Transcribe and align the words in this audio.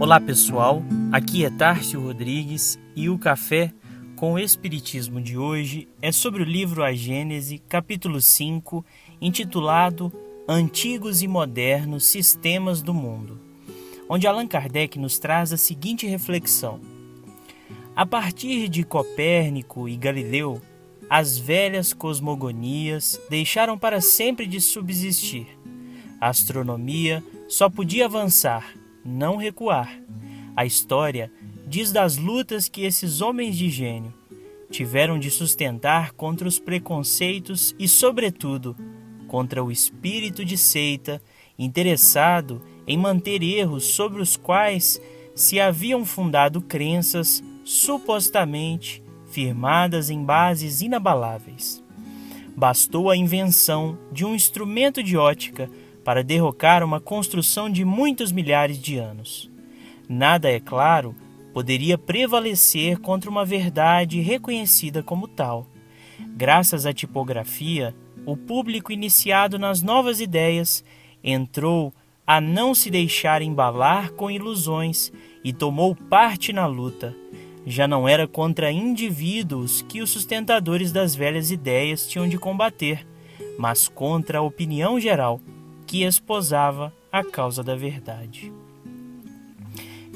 Olá 0.00 0.20
pessoal, 0.20 0.80
aqui 1.10 1.44
é 1.44 1.50
Tárcio 1.50 2.00
Rodrigues 2.00 2.78
e 2.94 3.10
o 3.10 3.18
Café 3.18 3.72
com 4.14 4.34
o 4.34 4.38
Espiritismo 4.38 5.20
de 5.20 5.36
hoje 5.36 5.88
é 6.00 6.12
sobre 6.12 6.40
o 6.40 6.46
livro 6.46 6.84
A 6.84 6.92
Gênese, 6.92 7.58
capítulo 7.58 8.20
5, 8.20 8.86
intitulado 9.20 10.12
Antigos 10.48 11.20
e 11.20 11.26
Modernos 11.26 12.06
Sistemas 12.06 12.80
do 12.80 12.94
Mundo, 12.94 13.40
onde 14.08 14.28
Allan 14.28 14.46
Kardec 14.46 15.00
nos 15.00 15.18
traz 15.18 15.52
a 15.52 15.56
seguinte 15.56 16.06
reflexão. 16.06 16.80
A 17.96 18.06
partir 18.06 18.68
de 18.68 18.84
Copérnico 18.84 19.88
e 19.88 19.96
Galileu, 19.96 20.62
as 21.10 21.36
velhas 21.36 21.92
cosmogonias 21.92 23.20
deixaram 23.28 23.76
para 23.76 24.00
sempre 24.00 24.46
de 24.46 24.60
subsistir. 24.60 25.48
A 26.20 26.28
astronomia 26.28 27.22
só 27.48 27.68
podia 27.68 28.04
avançar 28.04 28.77
não 29.08 29.36
recuar. 29.36 30.00
A 30.54 30.64
história 30.66 31.32
diz 31.66 31.90
das 31.92 32.16
lutas 32.16 32.68
que 32.68 32.82
esses 32.82 33.20
homens 33.20 33.56
de 33.56 33.68
gênio 33.70 34.12
tiveram 34.70 35.18
de 35.18 35.30
sustentar 35.30 36.12
contra 36.12 36.46
os 36.46 36.58
preconceitos 36.58 37.74
e, 37.78 37.88
sobretudo, 37.88 38.76
contra 39.26 39.62
o 39.64 39.70
espírito 39.70 40.44
de 40.44 40.56
seita 40.56 41.22
interessado 41.58 42.62
em 42.86 42.96
manter 42.96 43.42
erros 43.42 43.84
sobre 43.84 44.22
os 44.22 44.36
quais 44.36 45.00
se 45.34 45.60
haviam 45.60 46.04
fundado 46.04 46.60
crenças 46.60 47.42
supostamente 47.64 49.02
firmadas 49.30 50.10
em 50.10 50.24
bases 50.24 50.80
inabaláveis. 50.80 51.82
Bastou 52.56 53.10
a 53.10 53.16
invenção 53.16 53.98
de 54.10 54.24
um 54.24 54.34
instrumento 54.34 55.02
de 55.02 55.16
ótica 55.16 55.70
para 56.08 56.24
derrocar 56.24 56.82
uma 56.82 56.98
construção 56.98 57.68
de 57.68 57.84
muitos 57.84 58.32
milhares 58.32 58.78
de 58.78 58.96
anos. 58.96 59.50
Nada, 60.08 60.50
é 60.50 60.58
claro, 60.58 61.14
poderia 61.52 61.98
prevalecer 61.98 62.98
contra 62.98 63.28
uma 63.28 63.44
verdade 63.44 64.18
reconhecida 64.18 65.02
como 65.02 65.28
tal. 65.28 65.66
Graças 66.34 66.86
à 66.86 66.94
tipografia, 66.94 67.94
o 68.24 68.38
público 68.38 68.90
iniciado 68.90 69.58
nas 69.58 69.82
novas 69.82 70.18
ideias 70.18 70.82
entrou 71.22 71.92
a 72.26 72.40
não 72.40 72.74
se 72.74 72.88
deixar 72.90 73.42
embalar 73.42 74.12
com 74.12 74.30
ilusões 74.30 75.12
e 75.44 75.52
tomou 75.52 75.94
parte 75.94 76.54
na 76.54 76.64
luta. 76.64 77.14
Já 77.66 77.86
não 77.86 78.08
era 78.08 78.26
contra 78.26 78.72
indivíduos 78.72 79.82
que 79.82 80.00
os 80.00 80.08
sustentadores 80.08 80.90
das 80.90 81.14
velhas 81.14 81.50
ideias 81.50 82.08
tinham 82.08 82.26
de 82.26 82.38
combater, 82.38 83.06
mas 83.58 83.88
contra 83.88 84.38
a 84.38 84.42
opinião 84.42 84.98
geral 84.98 85.38
que 85.88 86.04
esposava 86.04 86.92
a 87.10 87.24
causa 87.24 87.64
da 87.64 87.74
verdade. 87.74 88.52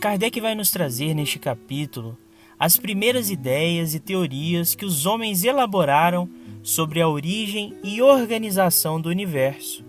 Kardec 0.00 0.40
vai 0.40 0.54
nos 0.54 0.70
trazer 0.70 1.14
neste 1.14 1.38
capítulo 1.38 2.16
as 2.58 2.78
primeiras 2.78 3.30
ideias 3.30 3.94
e 3.94 4.00
teorias 4.00 4.74
que 4.74 4.86
os 4.86 5.04
homens 5.04 5.44
elaboraram 5.44 6.28
sobre 6.62 7.02
a 7.02 7.08
origem 7.08 7.74
e 7.84 8.00
organização 8.00 8.98
do 8.98 9.10
universo. 9.10 9.84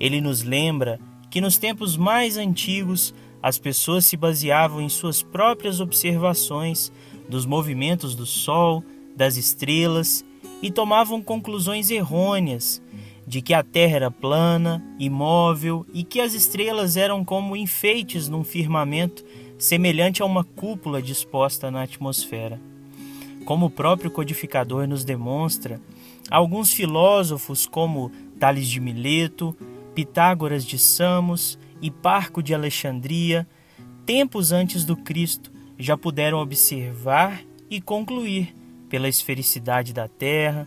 Ele 0.00 0.20
nos 0.20 0.42
lembra 0.42 0.98
que 1.30 1.42
nos 1.42 1.58
tempos 1.58 1.96
mais 1.96 2.38
antigos 2.38 3.14
as 3.42 3.58
pessoas 3.58 4.06
se 4.06 4.16
baseavam 4.16 4.80
em 4.80 4.88
suas 4.88 5.22
próprias 5.22 5.78
observações 5.78 6.90
dos 7.28 7.44
movimentos 7.44 8.14
do 8.14 8.24
Sol, 8.24 8.82
das 9.14 9.36
estrelas 9.36 10.24
e 10.62 10.70
tomavam 10.70 11.22
conclusões 11.22 11.90
errôneas 11.90 12.80
de 13.28 13.42
que 13.42 13.52
a 13.52 13.62
Terra 13.62 13.96
era 13.96 14.10
plana, 14.10 14.82
imóvel 14.98 15.84
e 15.92 16.02
que 16.02 16.18
as 16.18 16.32
estrelas 16.32 16.96
eram 16.96 17.22
como 17.22 17.54
enfeites 17.54 18.26
num 18.26 18.42
firmamento 18.42 19.22
semelhante 19.58 20.22
a 20.22 20.24
uma 20.24 20.42
cúpula 20.42 21.02
disposta 21.02 21.70
na 21.70 21.82
atmosfera. 21.82 22.58
Como 23.44 23.66
o 23.66 23.70
próprio 23.70 24.10
codificador 24.10 24.88
nos 24.88 25.04
demonstra, 25.04 25.78
alguns 26.30 26.72
filósofos 26.72 27.66
como 27.66 28.10
Tales 28.40 28.66
de 28.66 28.80
Mileto, 28.80 29.54
Pitágoras 29.94 30.64
de 30.64 30.78
Samos 30.78 31.58
e 31.82 31.90
Parco 31.90 32.42
de 32.42 32.54
Alexandria, 32.54 33.46
tempos 34.06 34.52
antes 34.52 34.86
do 34.86 34.96
Cristo, 34.96 35.52
já 35.78 35.98
puderam 35.98 36.38
observar 36.38 37.42
e 37.68 37.78
concluir 37.78 38.54
pela 38.88 39.06
esfericidade 39.06 39.92
da 39.92 40.08
Terra, 40.08 40.66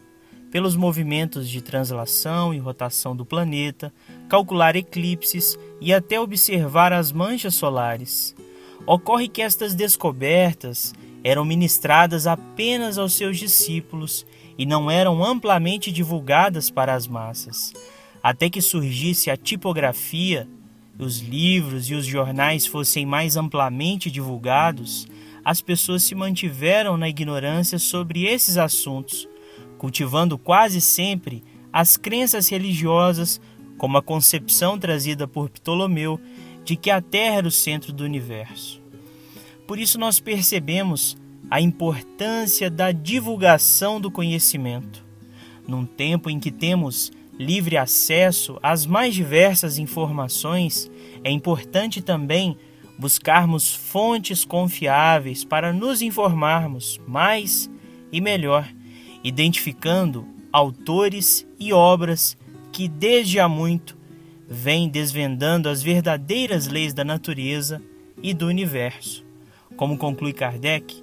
pelos 0.51 0.75
movimentos 0.75 1.49
de 1.49 1.61
translação 1.61 2.53
e 2.53 2.59
rotação 2.59 3.15
do 3.15 3.25
planeta, 3.25 3.91
calcular 4.27 4.75
eclipses 4.75 5.57
e 5.79 5.93
até 5.93 6.19
observar 6.19 6.91
as 6.91 7.11
manchas 7.11 7.55
solares. 7.55 8.35
Ocorre 8.85 9.29
que 9.29 9.41
estas 9.41 9.73
descobertas 9.73 10.93
eram 11.23 11.45
ministradas 11.45 12.27
apenas 12.27 12.97
aos 12.97 13.13
seus 13.13 13.39
discípulos 13.39 14.25
e 14.57 14.65
não 14.65 14.91
eram 14.91 15.23
amplamente 15.23 15.91
divulgadas 15.91 16.69
para 16.69 16.93
as 16.93 17.07
massas. 17.07 17.73
Até 18.21 18.49
que 18.49 18.61
surgisse 18.61 19.31
a 19.31 19.37
tipografia, 19.37 20.47
os 20.99 21.19
livros 21.19 21.89
e 21.89 21.95
os 21.95 22.05
jornais 22.05 22.65
fossem 22.65 23.05
mais 23.05 23.37
amplamente 23.37 24.11
divulgados, 24.11 25.07
as 25.43 25.61
pessoas 25.61 26.03
se 26.03 26.13
mantiveram 26.13 26.97
na 26.97 27.09
ignorância 27.09 27.79
sobre 27.79 28.25
esses 28.25 28.57
assuntos, 28.57 29.27
cultivando 29.81 30.37
quase 30.37 30.79
sempre 30.79 31.43
as 31.73 31.97
crenças 31.97 32.47
religiosas, 32.47 33.41
como 33.79 33.97
a 33.97 34.01
concepção 34.03 34.77
trazida 34.77 35.27
por 35.27 35.49
Ptolomeu 35.49 36.21
de 36.63 36.75
que 36.75 36.91
a 36.91 37.01
Terra 37.01 37.37
era 37.37 37.47
o 37.47 37.51
centro 37.51 37.91
do 37.91 38.03
universo. 38.03 38.79
Por 39.65 39.79
isso, 39.79 39.97
nós 39.97 40.19
percebemos 40.19 41.17
a 41.49 41.59
importância 41.59 42.69
da 42.69 42.91
divulgação 42.91 43.99
do 43.99 44.11
conhecimento. 44.11 45.03
Num 45.67 45.83
tempo 45.83 46.29
em 46.29 46.39
que 46.39 46.51
temos 46.51 47.11
livre 47.39 47.75
acesso 47.75 48.59
às 48.61 48.85
mais 48.85 49.15
diversas 49.15 49.79
informações, 49.79 50.91
é 51.23 51.31
importante 51.31 52.03
também 52.03 52.55
buscarmos 52.99 53.73
fontes 53.73 54.45
confiáveis 54.45 55.43
para 55.43 55.73
nos 55.73 56.03
informarmos 56.03 57.01
mais 57.07 57.67
e 58.11 58.21
melhor 58.21 58.71
identificando 59.23 60.27
autores 60.51 61.47
e 61.59 61.71
obras 61.71 62.37
que 62.71 62.87
desde 62.87 63.39
há 63.39 63.47
muito 63.47 63.97
vêm 64.49 64.89
desvendando 64.89 65.69
as 65.69 65.81
verdadeiras 65.81 66.67
leis 66.67 66.93
da 66.93 67.03
natureza 67.03 67.81
e 68.21 68.33
do 68.33 68.47
universo. 68.47 69.23
Como 69.77 69.97
conclui 69.97 70.33
Kardec, 70.33 71.01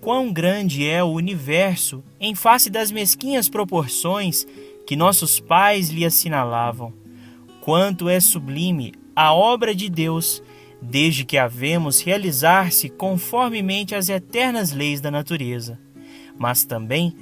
quão 0.00 0.32
grande 0.32 0.86
é 0.86 1.02
o 1.02 1.08
universo 1.08 2.02
em 2.18 2.34
face 2.34 2.70
das 2.70 2.90
mesquinhas 2.90 3.48
proporções 3.48 4.46
que 4.86 4.96
nossos 4.96 5.40
pais 5.40 5.90
lhe 5.90 6.04
assinalavam. 6.04 6.92
Quanto 7.60 8.08
é 8.08 8.20
sublime 8.20 8.94
a 9.14 9.34
obra 9.34 9.74
de 9.74 9.90
Deus, 9.90 10.42
desde 10.80 11.24
que 11.24 11.36
a 11.36 11.48
vemos 11.48 12.00
realizar-se 12.00 12.88
conformemente 12.88 13.94
às 13.94 14.08
eternas 14.08 14.72
leis 14.72 15.00
da 15.00 15.10
natureza. 15.10 15.78
Mas 16.38 16.64
também 16.64 17.14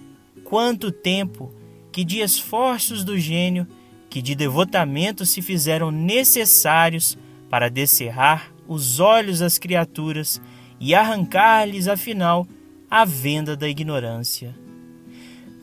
quanto 0.44 0.92
tempo 0.92 1.52
que 1.90 2.04
de 2.04 2.20
esforços 2.20 3.02
do 3.02 3.18
gênio, 3.18 3.66
que 4.08 4.22
de 4.22 4.34
devotamento 4.34 5.26
se 5.26 5.42
fizeram 5.42 5.90
necessários 5.90 7.18
para 7.50 7.68
descerrar 7.68 8.52
os 8.68 9.00
olhos 9.00 9.42
às 9.42 9.58
criaturas 9.58 10.40
e 10.78 10.94
arrancar-lhes, 10.94 11.88
afinal, 11.88 12.46
a 12.90 13.04
venda 13.04 13.56
da 13.56 13.68
ignorância. 13.68 14.54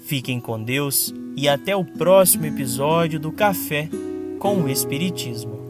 Fiquem 0.06 0.40
com 0.40 0.62
Deus 0.62 1.14
e 1.38 1.48
até 1.48 1.76
o 1.76 1.86
próximo 1.86 2.46
episódio 2.46 3.20
do 3.20 3.32
Café 3.32 3.90
com 4.40 4.64
o 4.64 4.70
Espiritismo. 4.70 5.61